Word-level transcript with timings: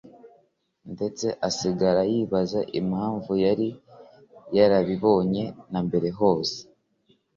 ndetse 0.93 1.25
agasigara 1.47 2.01
yibaza 2.11 2.59
impamvu 2.79 3.29
atari 3.37 3.67
yarabibonye 4.57 5.43
na 5.71 5.79
mbere 5.87 6.07
hose! 6.19 6.57